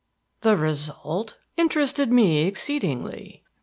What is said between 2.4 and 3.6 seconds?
exceedingly.